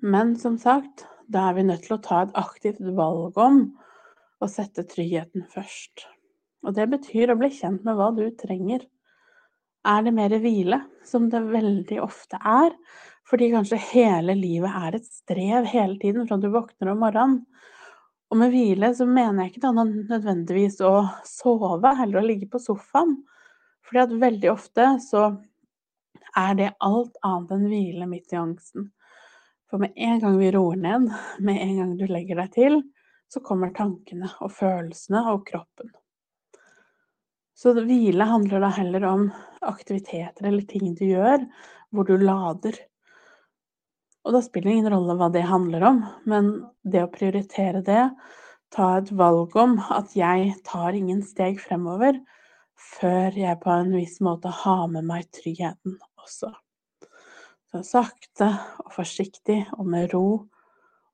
Men 0.02 0.35
som 0.40 0.56
sagt, 0.59 1.06
da 1.30 1.49
er 1.49 1.59
vi 1.61 1.66
nødt 1.68 1.85
til 1.87 1.97
å 1.97 2.02
ta 2.04 2.25
et 2.25 2.37
aktivt 2.40 2.80
valg 2.97 3.38
om 3.38 3.62
å 4.40 4.49
sette 4.50 4.87
tryggheten 4.88 5.44
først. 5.52 6.06
Og 6.66 6.75
det 6.76 6.88
betyr 6.92 7.32
å 7.32 7.38
bli 7.40 7.52
kjent 7.54 7.85
med 7.87 7.97
hva 7.97 8.11
du 8.16 8.26
trenger. 8.40 8.82
Er 9.88 10.02
det 10.04 10.12
mer 10.12 10.32
hvile, 10.42 10.82
som 11.08 11.30
det 11.32 11.40
veldig 11.49 12.00
ofte 12.04 12.37
er, 12.44 12.75
fordi 13.30 13.49
kanskje 13.54 13.78
hele 13.90 14.34
livet 14.37 14.75
er 14.76 14.99
et 14.99 15.06
strev 15.08 15.68
hele 15.70 15.96
tiden 16.02 16.26
fra 16.28 16.37
du 16.40 16.50
våkner 16.52 16.92
om 16.92 17.00
morgenen? 17.00 17.38
Og 18.30 18.38
med 18.38 18.52
hvile 18.52 18.92
så 18.94 19.06
mener 19.08 19.46
jeg 19.46 19.54
ikke 19.54 19.72
nødvendigvis 19.72 20.78
å 20.87 21.08
sove 21.26 21.94
heller 21.99 22.20
å 22.20 22.26
ligge 22.26 22.46
på 22.50 22.60
sofaen. 22.62 23.16
Fordi 23.87 24.02
at 24.04 24.12
veldig 24.22 24.50
ofte 24.52 24.87
så 25.02 25.25
er 26.38 26.54
det 26.58 26.68
alt 26.78 27.16
annet 27.26 27.56
enn 27.56 27.66
hvile 27.72 28.06
midt 28.06 28.37
i 28.37 28.38
angsten. 28.38 28.90
For 29.70 29.82
med 29.82 29.96
en 29.96 30.20
gang 30.22 30.37
vi 30.38 30.52
roer 30.54 30.78
ned, 30.78 31.08
med 31.40 31.58
en 31.64 31.76
gang 31.80 31.96
du 31.99 32.06
legger 32.10 32.38
deg 32.42 32.54
til, 32.54 32.78
så 33.30 33.42
kommer 33.42 33.75
tankene 33.75 34.30
og 34.42 34.52
følelsene 34.54 35.25
og 35.32 35.44
kroppen. 35.50 35.90
Så 37.60 37.74
hvile 37.76 38.24
handler 38.24 38.62
da 38.64 38.70
heller 38.72 39.04
om 39.04 39.26
aktiviteter 39.68 40.46
eller 40.48 40.64
ting 40.64 40.94
du 40.96 41.04
gjør 41.10 41.42
hvor 41.92 42.06
du 42.08 42.14
lader. 42.16 42.78
Og 44.24 44.32
da 44.36 44.40
spiller 44.44 44.70
det 44.70 44.76
ingen 44.78 44.94
rolle 44.94 45.16
hva 45.20 45.28
det 45.32 45.42
handler 45.48 45.84
om, 45.90 45.98
men 46.28 46.50
det 46.88 47.02
å 47.04 47.12
prioritere 47.12 47.82
det, 47.84 48.06
ta 48.72 48.88
et 49.00 49.12
valg 49.12 49.56
om 49.60 49.76
at 49.92 50.14
jeg 50.16 50.54
tar 50.64 50.96
ingen 50.96 51.20
steg 51.26 51.60
fremover 51.60 52.20
før 52.80 53.36
jeg 53.36 53.60
på 53.60 53.72
en 53.74 53.92
viss 53.92 54.20
måte 54.24 54.52
har 54.62 54.86
med 54.92 55.04
meg 55.08 55.28
tryggheten 55.36 55.98
også. 56.22 56.52
Så 57.70 57.84
sakte 57.86 58.48
og 58.82 58.92
forsiktig 58.94 59.60
og 59.76 59.84
med 59.90 60.14
ro 60.14 60.26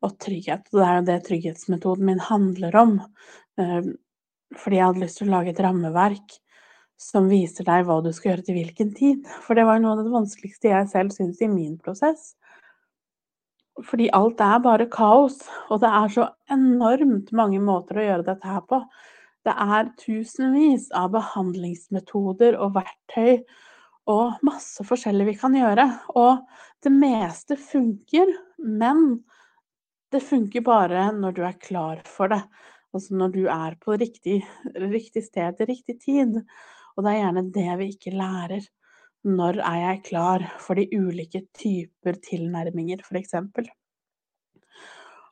og 0.06 0.18
trygghet. 0.22 0.68
Og 0.70 0.78
det 0.78 0.86
er 0.86 0.98
jo 0.98 1.06
det 1.10 1.22
trygghetsmetoden 1.26 2.06
min 2.06 2.22
handler 2.22 2.78
om. 2.80 2.98
Fordi 4.54 4.78
jeg 4.78 4.86
hadde 4.86 5.02
lyst 5.02 5.20
til 5.20 5.30
å 5.30 5.36
lage 5.38 5.52
et 5.52 5.62
rammeverk 5.64 6.36
som 7.00 7.26
viser 7.28 7.66
deg 7.66 7.84
hva 7.86 7.98
du 8.04 8.12
skal 8.14 8.32
gjøre 8.32 8.46
til 8.46 8.58
hvilken 8.60 8.92
tid. 8.96 9.26
For 9.44 9.58
det 9.58 9.66
var 9.68 9.82
noe 9.82 9.96
av 9.96 10.04
det 10.04 10.14
vanskeligste 10.14 10.72
jeg 10.72 10.92
selv 10.92 11.14
syns 11.16 11.42
i 11.42 11.50
min 11.52 11.76
prosess. 11.82 12.34
Fordi 13.84 14.08
alt 14.16 14.40
er 14.40 14.62
bare 14.64 14.86
kaos, 14.88 15.42
og 15.68 15.82
det 15.82 15.90
er 15.92 16.12
så 16.14 16.30
enormt 16.52 17.32
mange 17.36 17.60
måter 17.60 18.00
å 18.00 18.06
gjøre 18.06 18.24
dette 18.30 18.48
her 18.48 18.62
på. 18.64 18.80
Det 19.46 19.52
er 19.52 19.90
tusenvis 20.00 20.88
av 20.96 21.12
behandlingsmetoder 21.14 22.56
og 22.56 22.72
verktøy 22.78 23.44
og 24.10 24.40
masse 24.46 24.84
forskjellig 24.86 25.28
vi 25.28 25.36
kan 25.38 25.54
gjøre. 25.54 25.84
Og 26.16 26.40
det 26.82 26.92
meste 26.94 27.58
funker, 27.60 28.32
men 28.58 29.20
det 30.14 30.22
funker 30.24 30.64
bare 30.66 31.10
når 31.14 31.36
du 31.36 31.44
er 31.46 31.60
klar 31.60 32.00
for 32.08 32.32
det. 32.32 32.40
Altså 32.94 33.16
når 33.18 33.32
du 33.34 33.42
er 33.52 33.76
på 33.82 33.96
riktig, 33.98 34.40
riktig 34.76 35.24
sted 35.26 35.58
til 35.58 35.70
riktig 35.70 35.98
tid. 36.04 36.38
Og 36.96 37.04
det 37.04 37.12
er 37.12 37.22
gjerne 37.22 37.48
det 37.54 37.70
vi 37.80 37.88
ikke 37.92 38.14
lærer. 38.16 38.68
Når 39.26 39.58
er 39.58 39.80
jeg 39.82 40.04
klar 40.06 40.44
for 40.62 40.78
de 40.78 40.86
ulike 40.94 41.42
typer 41.56 42.18
tilnærminger, 42.24 43.02
f.eks. 43.02 43.34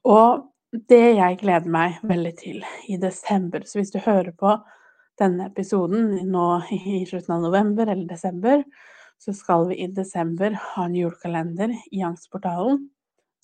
Og 0.05 0.45
det 0.91 1.05
jeg 1.15 1.39
gleder 1.41 1.71
meg 1.71 2.01
veldig 2.03 2.33
til 2.41 2.65
i 2.91 2.97
desember 2.99 3.63
Så 3.63 3.79
hvis 3.79 3.95
du 3.95 4.01
hører 4.03 4.33
på 4.35 4.57
denne 5.21 5.47
episoden 5.47 6.27
nå 6.27 6.47
i 6.75 7.05
slutten 7.07 7.37
av 7.37 7.45
november 7.45 7.87
eller 7.87 8.09
desember, 8.11 8.65
så 9.23 9.33
skal 9.33 9.69
vi 9.69 9.79
i 9.85 9.87
desember 9.95 10.57
ha 10.59 10.89
en 10.89 10.97
julekalender 10.99 11.71
i 11.95 12.03
Angstportalen 12.03 12.89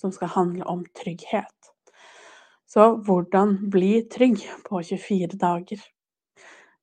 som 0.00 0.12
skal 0.12 0.32
handle 0.34 0.66
om 0.66 0.82
trygghet. 0.98 1.70
Så 2.70 2.84
hvordan 3.02 3.56
bli 3.70 3.96
trygg 4.12 4.44
på 4.66 4.82
24 4.86 5.38
dager. 5.40 5.80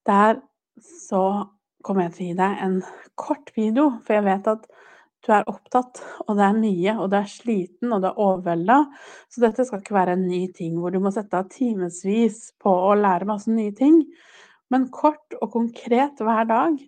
Der 0.08 0.42
så 0.84 1.22
kommer 1.84 2.08
jeg 2.08 2.14
til 2.16 2.26
å 2.26 2.28
gi 2.28 2.38
deg 2.42 2.64
en 2.66 2.76
kort 3.16 3.54
video, 3.56 3.94
for 4.04 4.18
jeg 4.18 4.26
vet 4.26 4.50
at 4.52 4.66
du 5.26 5.32
er 5.34 5.48
opptatt, 5.50 6.02
og 6.26 6.38
det 6.38 6.46
er 6.46 6.60
mye, 6.60 6.96
og 7.00 7.10
du 7.12 7.18
er 7.20 7.30
sliten, 7.32 7.92
og 7.96 8.04
du 8.04 8.10
er 8.10 8.20
overvelda. 8.20 8.82
Så 9.32 9.44
dette 9.44 9.66
skal 9.68 9.82
ikke 9.82 9.96
være 9.96 10.18
en 10.18 10.28
ny 10.28 10.44
ting 10.56 10.78
hvor 10.80 10.94
du 10.94 11.00
må 11.04 11.12
sette 11.16 11.40
av 11.40 11.48
timevis 11.52 12.42
på 12.62 12.74
å 12.90 12.94
lære 13.00 13.28
masse 13.30 13.52
nye 13.52 13.74
ting. 13.76 14.04
Men 14.72 14.90
kort 14.92 15.36
og 15.40 15.54
konkret 15.56 16.20
hver 16.20 16.48
dag, 16.50 16.80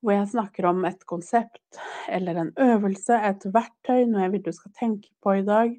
hvor 0.00 0.16
jeg 0.16 0.32
snakker 0.32 0.68
om 0.70 0.84
et 0.88 1.04
konsept 1.08 1.80
eller 2.08 2.40
en 2.40 2.52
øvelse, 2.56 3.20
et 3.20 3.44
verktøy, 3.52 4.06
noe 4.08 4.24
jeg 4.24 4.34
vil 4.34 4.46
du 4.48 4.52
skal 4.56 4.72
tenke 4.80 5.12
på 5.24 5.36
i 5.40 5.44
dag, 5.44 5.74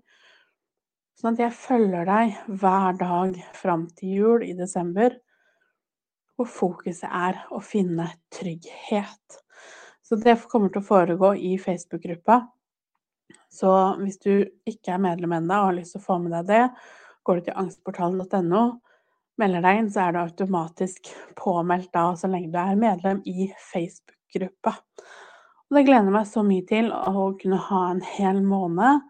Sånn 1.18 1.34
at 1.34 1.40
jeg 1.42 1.58
følger 1.58 2.06
deg 2.06 2.36
hver 2.62 2.98
dag 3.00 3.38
fram 3.58 3.88
til 3.98 4.12
jul 4.20 4.44
i 4.46 4.52
desember, 4.58 5.16
hvor 6.38 6.46
fokuset 6.46 7.10
er 7.10 7.40
å 7.50 7.58
finne 7.66 8.06
trygghet. 8.30 9.40
Så 10.06 10.20
det 10.22 10.38
kommer 10.52 10.70
til 10.70 10.84
å 10.84 10.86
foregå 10.86 11.32
i 11.42 11.56
Facebook-gruppa. 11.58 12.44
Så 13.50 13.72
hvis 14.04 14.22
du 14.22 14.46
ikke 14.70 14.94
er 14.94 15.02
medlem 15.02 15.34
ennå 15.40 15.58
og 15.58 15.72
har 15.72 15.78
lyst 15.80 15.98
til 15.98 16.04
å 16.04 16.06
få 16.06 16.20
med 16.22 16.36
deg 16.38 16.52
det, 16.52 16.62
går 17.26 17.40
du 17.40 17.48
til 17.48 17.60
angstportalen.no, 17.64 18.64
melder 19.42 19.66
deg 19.66 19.82
inn, 19.82 19.90
så 19.92 20.06
er 20.06 20.14
du 20.14 20.22
automatisk 20.22 21.10
påmeldt 21.40 21.90
da 21.98 22.12
så 22.14 22.30
lenge 22.30 22.54
du 22.54 22.62
er 22.62 22.78
medlem 22.78 23.26
i 23.26 23.50
Facebook-gruppa. 23.72 24.78
Og 25.68 25.76
det 25.80 25.88
gleder 25.90 26.14
meg 26.14 26.30
så 26.30 26.46
mye 26.46 26.64
til 26.70 26.94
å 26.94 27.32
kunne 27.42 27.58
ha 27.72 27.88
en 27.90 28.06
hel 28.06 28.46
måned 28.46 29.02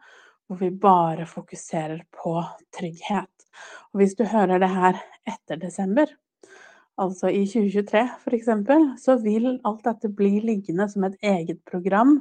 hvor 0.47 0.61
vi 0.61 0.71
bare 0.71 1.25
fokuserer 1.27 2.03
på 2.15 2.39
trygghet. 2.77 3.47
Og 3.91 4.01
hvis 4.01 4.15
du 4.15 4.23
hører 4.27 4.61
det 4.63 4.69
her 4.71 4.99
etter 5.27 5.59
desember, 5.59 6.09
altså 6.97 7.29
i 7.29 7.43
2023 7.45 8.03
f.eks., 8.23 8.51
så 9.03 9.17
vil 9.21 9.49
alt 9.67 9.83
dette 9.85 10.11
bli 10.13 10.37
liggende 10.45 10.87
som 10.91 11.07
et 11.07 11.17
eget 11.21 11.59
program, 11.67 12.19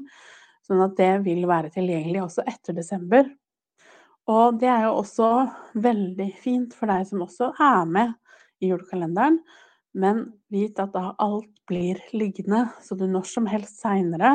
sånn 0.66 0.82
at 0.82 0.96
det 0.98 1.12
vil 1.26 1.46
være 1.48 1.70
tilgjengelig 1.74 2.24
også 2.24 2.46
etter 2.50 2.76
desember. 2.76 3.28
Og 4.26 4.58
det 4.58 4.70
er 4.72 4.88
jo 4.88 4.96
også 5.04 5.30
veldig 5.78 6.32
fint 6.42 6.74
for 6.74 6.90
deg 6.90 7.06
som 7.06 7.22
også 7.22 7.52
er 7.62 7.86
med 7.86 8.16
i 8.58 8.72
julekalenderen, 8.72 9.38
men 9.96 10.26
vit 10.52 10.80
at 10.82 10.92
da 10.92 11.12
alt 11.22 11.52
blir 11.68 12.00
liggende, 12.12 12.66
så 12.82 12.98
du 12.98 13.06
når 13.08 13.30
som 13.30 13.46
helst 13.48 13.78
seinere 13.80 14.34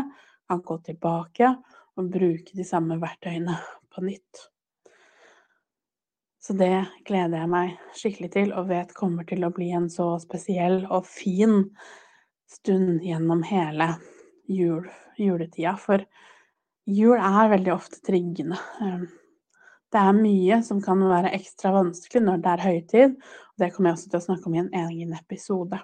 kan 0.50 0.64
gå 0.66 0.80
tilbake 0.88 1.52
og 2.00 2.10
bruke 2.12 2.56
de 2.56 2.66
samme 2.66 2.98
verktøyene 3.02 3.60
på 3.96 4.04
nytt. 4.06 4.48
Så 6.42 6.56
det 6.58 6.86
gleder 7.06 7.44
jeg 7.44 7.50
meg 7.52 7.74
skikkelig 7.94 8.32
til, 8.34 8.54
og 8.58 8.72
vet 8.72 8.96
kommer 8.98 9.28
til 9.30 9.46
å 9.46 9.52
bli 9.54 9.70
en 9.78 9.86
så 9.94 10.16
spesiell 10.24 10.82
og 10.90 11.06
fin 11.06 11.68
stund 12.50 13.04
gjennom 13.06 13.44
hele 13.46 13.92
jul, 14.50 14.88
juletida. 15.22 15.76
For 15.78 16.02
jul 16.90 17.20
er 17.20 17.52
veldig 17.54 17.74
ofte 17.76 18.02
triggende. 18.08 18.58
Ehm, 18.82 19.06
det 19.92 20.02
er 20.02 20.18
mye 20.18 20.62
som 20.66 20.82
kan 20.82 21.04
være 21.06 21.34
ekstra 21.38 21.76
vanskelig 21.76 22.24
når 22.26 22.42
det 22.42 22.52
er 22.52 22.66
høytid, 22.66 23.16
og 23.22 23.64
det 23.64 23.70
kommer 23.76 23.92
jeg 23.92 24.00
også 24.00 24.10
til 24.10 24.22
å 24.22 24.26
snakke 24.26 24.50
om 24.50 24.56
i 24.56 24.64
en 24.64 24.74
egen 24.86 25.14
episode. 25.18 25.82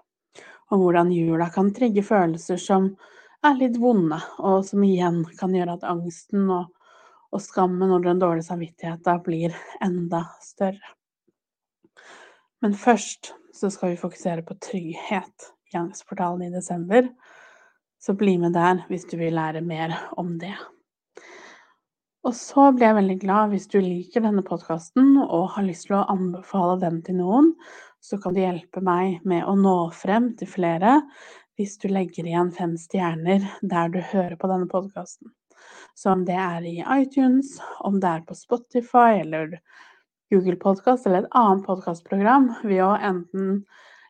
Om 0.72 0.82
hvordan 0.82 1.14
jula 1.14 1.52
kan 1.54 1.70
trigge 1.76 2.04
følelser 2.08 2.58
som 2.60 2.90
er 3.46 3.60
litt 3.60 3.78
vonde, 3.80 4.18
og 4.42 4.66
som 4.66 4.84
igjen 4.84 5.22
kan 5.38 5.54
gjøre 5.54 5.78
at 5.78 5.86
angsten 5.88 6.50
og 6.50 6.74
og 7.34 7.44
skammen 7.44 7.92
og 7.92 8.06
den 8.06 8.22
dårlige 8.22 8.48
samvittigheten 8.48 9.24
blir 9.26 9.56
enda 9.84 10.24
større. 10.44 10.94
Men 12.64 12.74
først 12.74 13.34
så 13.54 13.70
skal 13.74 13.94
vi 13.94 14.02
fokusere 14.02 14.46
på 14.46 14.58
trygghet 14.62 15.52
i 15.74 15.78
Angstportalen 15.78 16.48
i 16.48 16.54
desember. 16.54 17.10
Så 18.00 18.14
bli 18.14 18.38
med 18.42 18.54
der 18.58 18.84
hvis 18.90 19.06
du 19.10 19.18
vil 19.18 19.36
lære 19.38 19.62
mer 19.66 19.96
om 20.18 20.38
det. 20.40 20.56
Og 22.28 22.36
så 22.36 22.72
blir 22.76 22.90
jeg 22.90 22.98
veldig 22.98 23.18
glad 23.22 23.52
hvis 23.54 23.68
du 23.72 23.78
liker 23.80 24.24
denne 24.26 24.44
podkasten 24.46 25.16
og 25.24 25.54
har 25.56 25.66
lyst 25.68 25.88
til 25.88 26.00
å 26.00 26.06
anbefale 26.12 26.76
den 26.82 27.02
til 27.06 27.20
noen. 27.22 27.54
Så 28.04 28.20
kan 28.22 28.36
du 28.36 28.42
hjelpe 28.42 28.84
meg 28.84 29.24
med 29.28 29.46
å 29.48 29.56
nå 29.58 29.78
frem 29.96 30.34
til 30.40 30.50
flere 30.52 31.00
hvis 31.58 31.78
du 31.82 31.88
legger 31.90 32.28
igjen 32.28 32.52
fem 32.54 32.76
stjerner 32.78 33.46
der 33.62 33.94
du 33.94 34.02
hører 34.12 34.36
på 34.38 34.50
denne 34.52 34.70
podkasten. 34.70 35.32
Så 35.98 36.12
om 36.14 36.24
det 36.28 36.38
er 36.38 36.66
i 36.70 36.76
iTunes, 37.02 37.56
om 37.82 37.98
det 38.02 38.10
er 38.10 38.26
på 38.28 38.36
Spotify 38.38 39.24
eller 39.24 39.56
Google 40.30 40.58
Podkast 40.62 41.08
eller 41.08 41.24
et 41.24 41.38
annet 41.40 41.66
podkastprogram, 41.66 42.52
ved 42.62 42.84
å 42.86 42.92
enten 42.94 43.64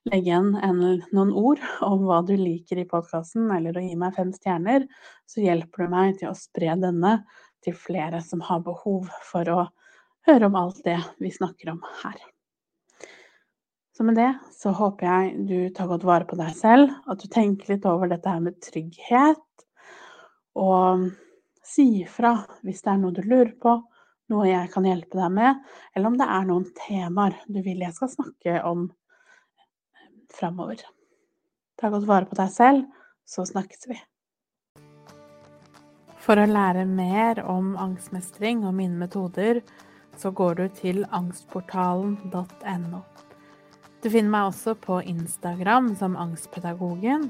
legge 0.08 0.32
igjen 0.32 0.50
en, 0.63 0.82
noen 1.15 1.32
ord 1.32 1.62
om 1.86 2.04
hva 2.08 2.19
du 2.28 2.34
liker 2.36 2.82
i 2.82 2.88
podkasten, 2.89 3.47
eller 3.56 3.78
å 3.78 3.84
gi 3.86 3.95
meg 4.00 4.15
fem 4.17 4.34
stjerner, 4.36 4.88
så 5.32 5.43
hjelper 5.43 5.86
du 5.86 5.93
meg 5.93 6.17
til 6.19 6.32
å 6.32 6.38
spre 6.38 6.76
denne 6.82 7.13
til 7.63 7.76
flere 7.78 8.19
som 8.23 8.43
har 8.50 8.65
behov 8.65 9.08
for 9.30 9.52
å 9.52 9.62
høre 10.28 10.50
om 10.50 10.58
alt 10.60 10.82
det 10.84 10.97
vi 11.23 11.32
snakker 11.32 11.71
om 11.71 11.80
her. 12.02 12.17
Så 13.95 14.04
med 14.06 14.19
det 14.19 14.34
så 14.54 14.73
håper 14.76 15.08
jeg 15.08 15.47
du 15.47 15.69
tar 15.73 15.88
godt 15.89 16.04
vare 16.06 16.28
på 16.28 16.36
deg 16.38 16.52
selv, 16.54 16.91
at 17.08 17.23
du 17.23 17.32
tenker 17.32 17.71
litt 17.73 17.88
over 17.89 18.12
dette 18.12 18.30
her 18.30 18.43
med 18.43 18.60
trygghet. 18.62 19.39
Og 20.58 21.08
Si 21.67 21.88
ifra 22.01 22.34
hvis 22.63 22.84
det 22.86 22.93
er 22.93 22.99
noe 23.01 23.15
du 23.15 23.23
lurer 23.25 23.53
på, 23.60 23.75
noe 24.32 24.47
jeg 24.47 24.71
kan 24.73 24.88
hjelpe 24.88 25.19
deg 25.19 25.34
med, 25.36 25.63
eller 25.95 26.12
om 26.12 26.19
det 26.19 26.27
er 26.36 26.47
noen 26.47 26.67
temaer 26.77 27.36
du 27.47 27.60
vil 27.63 27.84
jeg 27.84 27.95
skal 27.95 28.12
snakke 28.12 28.60
om 28.67 28.88
framover. 30.34 30.84
Ta 31.77 31.91
godt 31.93 32.08
vare 32.10 32.27
på 32.30 32.38
deg 32.39 32.51
selv, 32.53 32.86
så 33.27 33.45
snakkes 33.47 33.89
vi. 33.91 33.99
For 36.23 36.39
å 36.39 36.47
lære 36.49 36.84
mer 36.89 37.39
om 37.47 37.75
angstmestring 37.80 38.65
og 38.67 38.75
mine 38.80 38.97
metoder, 38.99 39.62
så 40.17 40.32
går 40.36 40.58
du 40.60 40.65
til 40.75 41.03
angstportalen.no. 41.13 43.03
Du 44.01 44.10
finner 44.13 44.34
meg 44.34 44.49
også 44.49 44.73
på 44.82 44.99
Instagram 45.08 45.93
som 45.99 46.17
Angstpedagogen 46.19 47.30